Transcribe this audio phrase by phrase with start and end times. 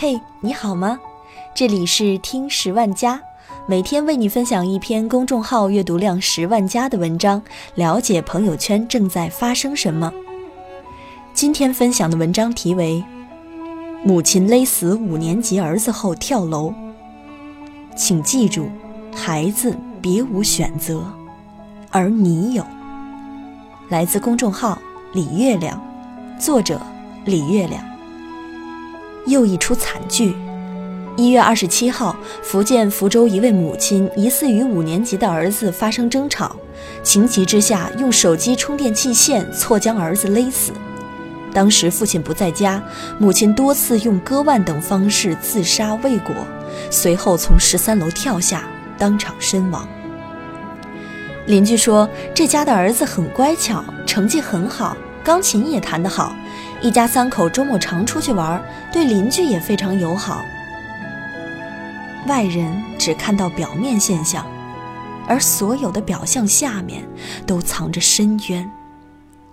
[0.00, 0.96] 嘿，你好吗？
[1.56, 3.20] 这里是听十万加，
[3.66, 7.42] 每天为你分享一篇公众号阅读量十万加的文章，
[7.74, 10.12] 了解朋友圈正在发生什么。
[11.34, 13.04] 今天分享的文章题为
[14.06, 16.70] 《母亲勒死五年级儿子后跳楼》，
[17.96, 18.68] 请记住，
[19.12, 21.02] 孩子别无选择，
[21.90, 22.64] 而你有。
[23.88, 24.78] 来自公众号
[25.12, 25.84] 李月亮，
[26.38, 26.80] 作者
[27.24, 27.82] 李月亮。
[29.28, 30.34] 又一出惨剧。
[31.16, 36.54] 一月二十七号，福建福州一位母亲疑似与五年级的儿子发生争吵，
[37.02, 40.72] 情急之下用手机充电器线错将儿子勒死。
[41.52, 42.80] 当时父亲不在家，
[43.18, 46.32] 母亲多次用割腕等方式自杀未果，
[46.88, 49.88] 随后从十三楼跳下，当场身亡。
[51.46, 56.32] 邻居说，这家的儿子很乖巧，成绩很好，钢琴也弹得好。
[56.80, 58.62] 一家三口周末常出去玩，
[58.92, 60.44] 对邻居也非常友好。
[62.26, 64.46] 外人只看到表面现象，
[65.26, 67.02] 而所有的表象下面
[67.46, 68.70] 都藏着深渊。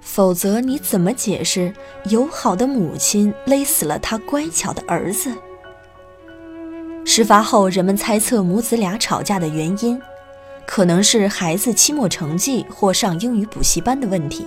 [0.00, 1.72] 否则，你怎么解释
[2.10, 5.32] 友好的母亲勒死了他乖巧的儿子？
[7.04, 10.00] 事发后，人们猜测母子俩吵架的原因，
[10.66, 14.46] 可能是孩子期末成绩或上英语补习班的问题。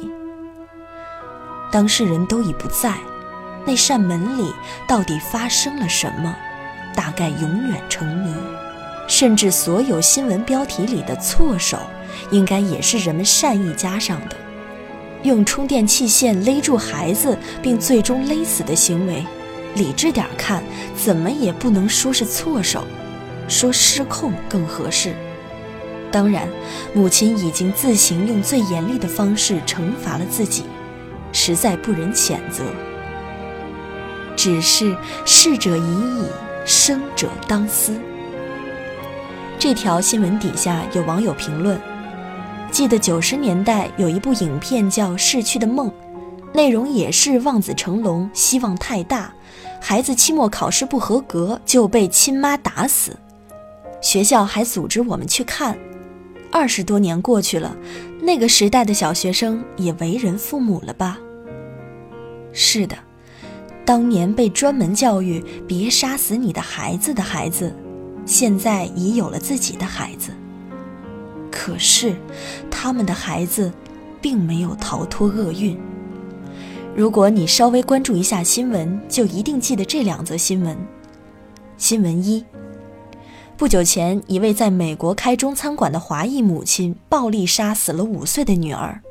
[1.71, 2.95] 当事人都已不在，
[3.65, 4.53] 那扇门里
[4.87, 6.35] 到底发生了什么，
[6.95, 8.33] 大概永远成谜。
[9.07, 11.79] 甚至所有新闻标题里的错手，
[12.31, 14.35] 应该也是人们善意加上的。
[15.23, 19.25] 用充电器线勒住孩子并最终勒死的行为，
[19.75, 20.63] 理智点看，
[20.95, 22.85] 怎么也不能说是错手，
[23.47, 25.13] 说失控更合适。
[26.11, 26.47] 当然，
[26.93, 30.63] 母亲已经自行用最严厉的方式惩罚了自己。
[31.31, 32.63] 实在不忍谴责，
[34.35, 36.23] 只是逝者已矣，
[36.65, 37.95] 生者当思。
[39.57, 41.79] 这条新闻底下有网友评论：
[42.71, 45.89] 记得九十年代有一部影片叫《逝去的梦》，
[46.53, 49.33] 内容也是望子成龙，希望太大，
[49.81, 53.17] 孩子期末考试不合格就被亲妈打死，
[54.01, 55.77] 学校还组织我们去看。
[56.51, 57.75] 二十多年过去了，
[58.21, 61.19] 那个时代的小学生也为人父母了吧？
[62.51, 62.97] 是的，
[63.85, 67.73] 当年被专门教育别杀死你的孩子的孩子，
[68.25, 70.31] 现在已有了自己的孩子。
[71.51, 72.15] 可是，
[72.71, 73.71] 他们的孩子
[74.19, 75.77] 并没有逃脱厄运。
[76.95, 80.75] 如果你稍微关注一下新闻，就一定记得这两则新闻。
[81.77, 82.43] 新闻一。
[83.59, 89.01] 不久前，一位在美国开中餐馆的华裔母亲暴力杀死了五岁的女儿。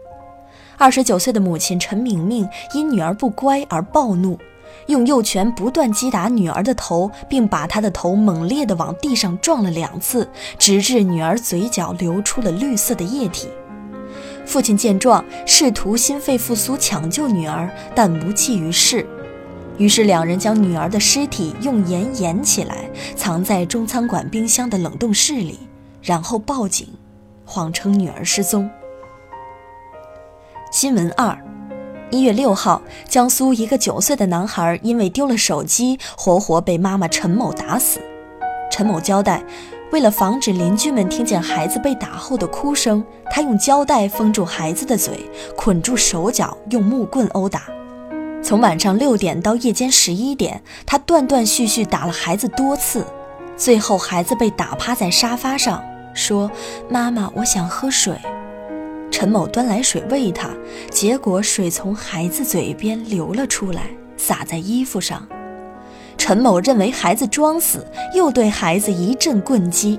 [0.78, 4.38] 二十九岁的母亲陈明明因女儿不乖而暴怒，
[4.86, 10.26] 用右拳不断击打女儿的头，并把她的头猛烈地往地上撞了两次，
[10.59, 13.48] 直至女儿嘴角流出了绿色的液体。
[14.47, 19.06] 父亲见状，试图心肺复苏抢救女儿，但无济于事。
[19.78, 25.61] 于是，两人将女儿的尸体用盐掩起来，藏在中餐馆冰箱的冷冻室里，
[26.03, 26.89] 然后报警，
[27.44, 28.69] 谎称女儿失踪。
[30.72, 31.39] 新闻二，
[32.11, 38.00] 一月六号，江苏一个九岁的男孩因为丢了手机，活活被妈妈陈某打死。
[38.72, 39.45] 陈某交代，
[39.93, 47.62] 为了防止邻居们听见孩子被打后的哭声，他用胶带封住孩子的嘴，捆住手脚，用木棍殴打。
[48.41, 53.04] 从晚上六点到夜间十一点，他断断续续打了孩子多次，
[53.56, 55.82] 最后孩子被打趴在沙发上，
[56.15, 56.50] 说
[56.88, 58.16] ：“妈妈，我想喝水。”
[59.10, 60.50] 陈某端来水喂他，
[60.91, 63.82] 结果水从孩子嘴边流了出来，
[64.16, 65.27] 洒在衣服上。
[66.16, 69.98] 陈某认为孩子装死，又对孩子一阵棍击。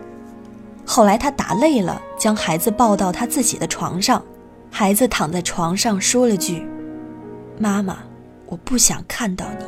[0.86, 4.24] 后来他打累了，将孩子抱到他自己的床上，
[4.72, 6.66] 孩子躺在床上说了句
[7.60, 7.98] ：“妈妈。”
[8.50, 9.66] 我不想看到你。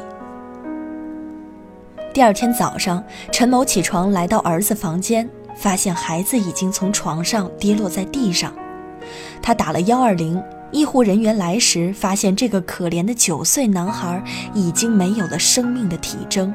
[2.13, 8.54] 第二天早上，陈某起床来到儿子房间，发现孩子已经从床上跌落在地上。
[9.42, 10.42] 他打了幺二零，
[10.72, 14.22] 医护人员来时，发现这个可怜的九岁男孩
[14.54, 16.54] 已经没有了生命的体征，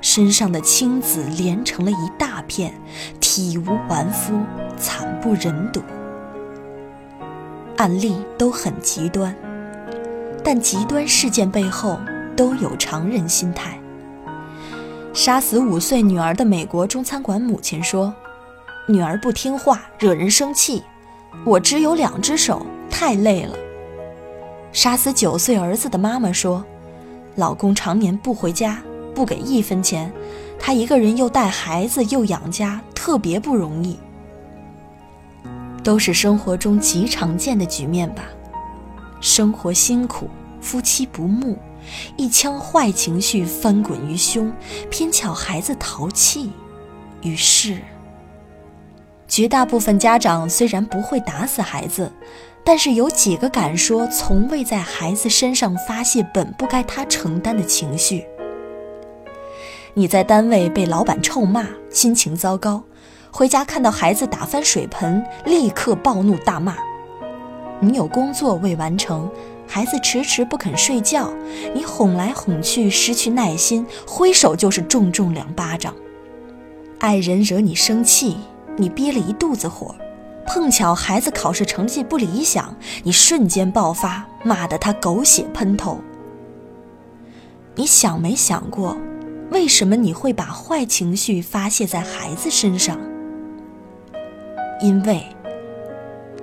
[0.00, 2.72] 身上的青紫连成了一大片，
[3.18, 4.34] 体无完肤，
[4.76, 5.82] 惨不忍睹。
[7.78, 9.34] 案例都很极端。
[10.46, 11.98] 但极端事件背后
[12.36, 13.76] 都有常人心态。
[15.12, 18.14] 杀死五岁女儿的美国中餐馆母亲说
[18.86, 20.84] ：“女儿不听话，惹人生气，
[21.44, 23.56] 我只有两只手，太累了。”
[24.70, 26.64] 杀死九岁儿子的妈妈说
[27.34, 28.80] ：“老公常年不回家，
[29.16, 30.12] 不给一分钱，
[30.60, 33.98] 他一个人又带孩子又养家，特别不容易。
[35.82, 38.22] 都是生活中极常见的局面吧。
[39.26, 40.30] 生活辛苦，
[40.60, 41.58] 夫妻不睦，
[42.16, 44.52] 一腔坏情绪翻滚于胸，
[44.88, 46.52] 偏巧孩子淘气，
[47.22, 47.76] 于是，
[49.26, 52.12] 绝大部分家长虽然不会打死孩子，
[52.62, 58.24] 但是有几个敢说从未在孩子身上发泄本不该他承担的情绪？
[59.94, 62.80] 你在单位被老板臭骂，心情糟糕。
[63.32, 66.76] 回家看到孩子打翻水盆，立刻暴怒大骂。
[67.80, 69.30] 你有工作未完成，
[69.66, 71.30] 孩子迟迟不肯睡觉，
[71.74, 75.94] 你哄来哄去失去耐心，挥手就是重重两巴掌。
[76.98, 78.38] 爱人惹你生气，
[78.76, 79.94] 你憋了一肚子火，
[80.46, 86.00] 碰巧孩子考试成绩不理想，你瞬间爆发，骂得他狗血喷头。
[87.74, 88.96] 你想没想过，
[89.50, 92.98] 为什么你会把坏情绪发泄在孩子身上？
[94.80, 95.22] 因为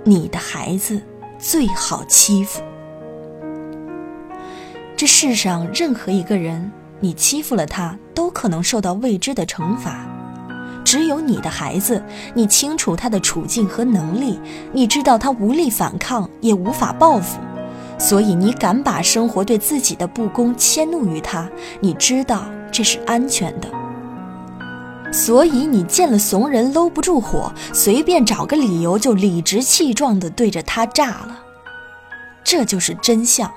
[0.04, 1.02] 你的孩子
[1.44, 2.62] 最好欺负。
[4.96, 10.06] 这世上任何一个人，你欺负了他，都可能受到未知的惩罚。
[10.86, 12.02] 只有你的孩子，
[12.34, 14.40] 你清楚他的处境和能力，
[14.72, 17.40] 你知道他无力反抗，也无法报复，
[18.00, 21.50] 所以你敢把生活对自己的不公迁怒于他。
[21.82, 23.68] 你知道这是安全的。
[25.14, 31.40] 所以你见了怂人搂不住火，随便找个理由就理直气壮地对着他炸了。
[32.44, 33.50] 这就是真相。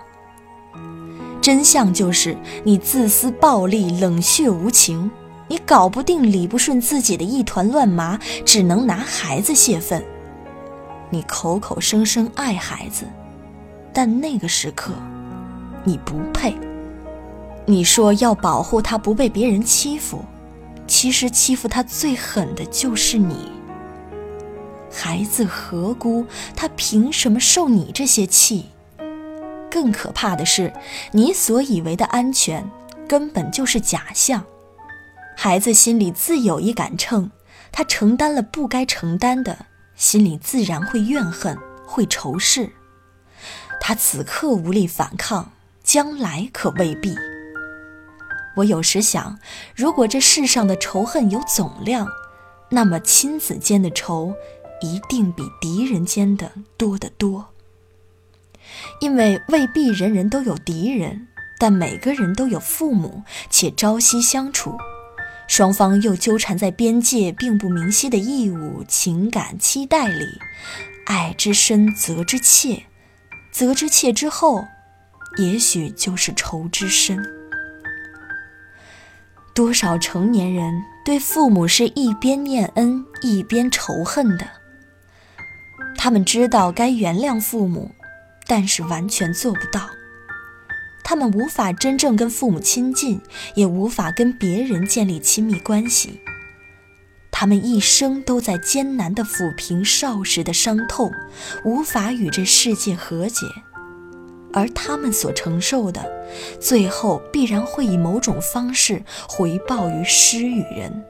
[1.41, 5.11] 真相就是你自私暴力、冷血无情，
[5.49, 10.05] 你搞不定理不顺自己的一团乱麻，只能拿孩子泄愤。
[11.09, 13.07] 你口口声声爱孩子，
[13.95, 14.93] 但那个时刻，
[15.85, 16.55] 你不配。
[17.65, 20.23] 你说要保护他不被别人欺负。
[20.87, 23.53] 其实欺负他最狠的就是你。
[24.91, 26.27] 孩子何辜？
[26.55, 28.67] 他凭什么受你这些气？
[29.71, 30.73] 更可怕的是，
[31.13, 32.71] 你所以为的安全，
[33.07, 34.45] 根本就是假象。
[35.37, 37.31] 孩子心里自有一杆秤，
[37.71, 42.71] 他承担了不该承担的，心里自然会怨恨，会仇视。
[43.81, 45.53] 他此刻无力反抗，
[45.85, 47.15] 将来可未必。
[48.57, 49.39] 我有时想，
[49.75, 52.09] 如果这世上的仇恨有总量，
[52.71, 54.35] 那么亲子间的仇
[54.81, 57.49] 一定比敌人间的多得多。
[59.01, 64.77] 因为未必人人都有敌人，但每个人都有父母，且朝夕相处，
[65.47, 70.27] 双方又纠缠在边界并不明晰的义务、情感、期待里，
[71.07, 72.85] 爱之深责之切，
[73.53, 74.65] 责之切之后，
[75.37, 77.23] 也许就是仇之深。
[79.57, 84.47] 多少成年人对父母是一边念恩一边仇恨的？
[85.97, 87.91] 他们知道该原谅父母，
[88.47, 89.89] 但是完全做不到。
[91.03, 93.19] 他们无法真正跟父母亲近，
[93.55, 96.21] 也无法跟别人建立亲密关系。
[97.31, 101.11] 他们一生都在艰难地抚平少时的伤痛，
[101.65, 103.47] 无法与这世界和解。
[104.57, 106.03] 而他们所承受的，
[106.59, 111.05] 最后必然会以某种方式回报于施与人。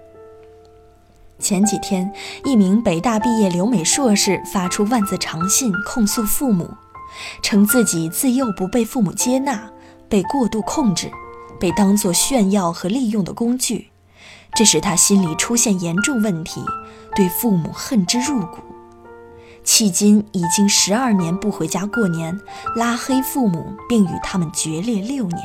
[1.38, 2.12] 前几天，
[2.44, 6.68] 一名北大毕业留美硕士发出万字长信控诉父母，
[7.40, 9.70] 称自己自幼不被父母接纳，
[10.08, 11.08] 被过度控制，
[11.60, 13.90] 被当作炫耀和利用的工具，
[14.56, 16.60] 这使他心里出现严重问题，
[17.14, 18.58] 对父母恨之入骨。
[19.66, 22.40] 迄今已经十二年不回家过年，
[22.76, 25.42] 拉黑父母，并与他们决裂六年。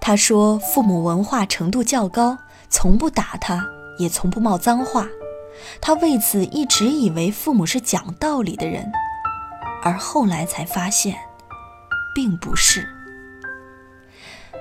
[0.00, 2.36] 他说，父母文化程度较高，
[2.68, 3.64] 从不打他，
[3.98, 5.06] 也从不冒脏话。
[5.80, 8.90] 他为此一直以为父母是讲道理的人，
[9.84, 11.16] 而后来才发现，
[12.14, 12.86] 并不是。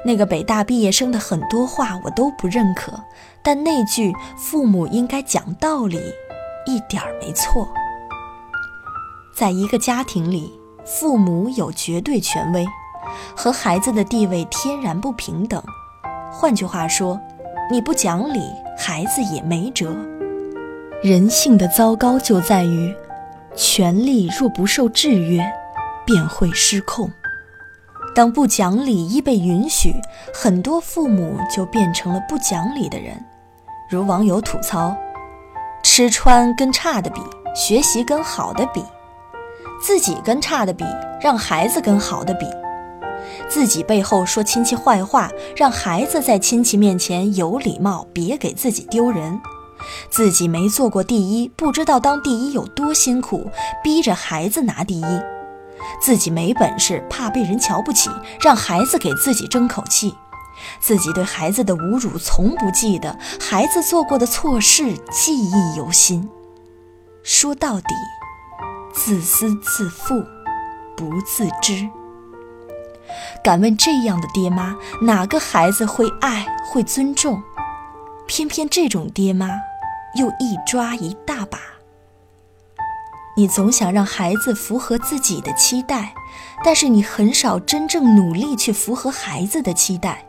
[0.05, 3.03] 那个北大毕业生的很多话我都不认可，
[3.43, 5.99] 但那句“父母应该讲道理”，
[6.67, 7.67] 一点儿没错。
[9.33, 10.53] 在一个家庭里，
[10.85, 12.65] 父母有绝对权威，
[13.35, 15.61] 和孩子的地位天然不平等。
[16.31, 17.19] 换句话说，
[17.71, 18.41] 你不讲理，
[18.77, 19.95] 孩子也没辙。
[21.01, 22.95] 人性的糟糕就在于，
[23.55, 25.43] 权力若不受制约，
[26.05, 27.11] 便会失控。
[28.15, 29.95] 当不讲理一被允许，
[30.31, 33.19] 很多父母就变成了不讲理的人。
[33.89, 34.95] 如网友吐槽：
[35.81, 37.19] 吃穿跟差的比，
[37.55, 38.83] 学习跟好的比。
[39.85, 40.85] 自己跟差的比，
[41.19, 42.47] 让孩子跟好的比，
[43.49, 49.37] 自己背后说亲戚坏话，让孩子在亲戚面前有礼貌，别给自己丢人；
[50.09, 53.51] 自己没做过第一，不知道当第一有多辛苦，
[53.83, 55.21] 逼着孩子拿第一；
[56.01, 58.09] 自己没本事，怕被人瞧不起，
[58.39, 60.15] 让孩子给自己争口气；
[60.79, 66.29] 自己对孩子的侮辱从不记得，孩子做过的错事记忆犹新。
[67.21, 67.93] 说到底，
[68.93, 70.23] 自私自负，
[70.95, 71.89] 不自知。
[73.43, 77.41] 敢问这样的爹妈，哪个孩子会爱会尊重？
[78.27, 79.49] 偏偏这种爹妈，
[80.17, 81.59] 又一抓一大把。
[83.35, 86.13] 你总想让孩子符合自己的期待，
[86.63, 90.25] 但是你很少真正努力去符合孩子的期待。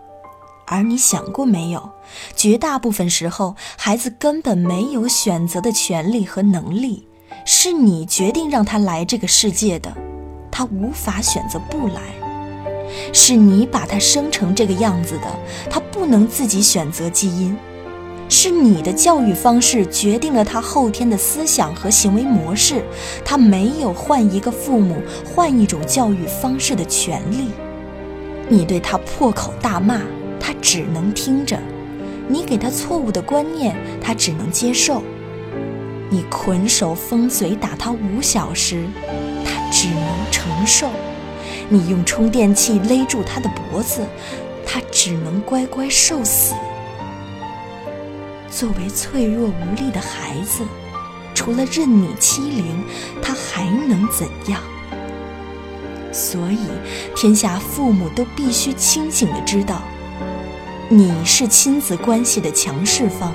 [0.67, 1.91] 而你想过没有？
[2.35, 7.07] 绝大部分时候，孩子根本没有选择的权利和能力，
[7.45, 9.93] 是你决定让他来这个世界的，
[10.51, 12.01] 他无法选择不来。
[13.13, 15.27] 是你把他生成这个样子的，
[15.71, 17.57] 他不能自己选择基因。
[18.29, 22.83] 是你的教育方式决定了他后天的思想和行为模式，
[23.25, 27.51] 他没有换一个父母、换一种教育方式的权利。
[28.49, 30.01] 你对他破口大骂，
[30.41, 31.59] 他只能听着；
[32.27, 35.03] 你给他错误的观念，他只能接受；
[36.11, 38.87] 你捆手封嘴打他五小时，
[39.45, 40.89] 他只能承受。
[41.69, 44.07] 你用充电器勒住他的脖子，
[44.67, 46.55] 他只能乖乖受死。
[48.51, 50.63] 作为脆弱无力的孩子，
[51.35, 52.85] 除了任你欺凌，
[53.21, 54.61] 他还能怎样？
[56.13, 56.59] 所以，
[57.17, 59.83] 天下父母都必须清醒的知道，
[60.89, 63.35] 你是亲子关系的强势方，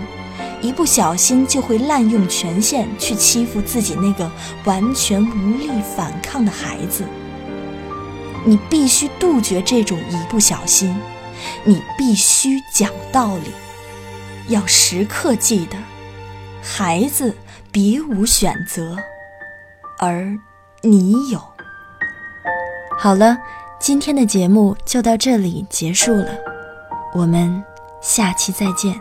[0.61, 4.29] 一不小心就会滥用权限去欺负自己那个
[4.65, 7.05] 完全无力反抗的孩子。
[8.45, 10.97] 你必须杜绝这种一不小心，
[11.63, 13.51] 你必须讲道理，
[14.47, 15.77] 要时刻记得，
[16.61, 17.35] 孩子
[17.71, 18.97] 别无选择，
[19.97, 20.33] 而
[20.81, 21.41] 你有。
[22.97, 23.37] 好了，
[23.79, 26.31] 今天的节目就到这里结束了，
[27.13, 27.63] 我们
[28.01, 28.93] 下期再见。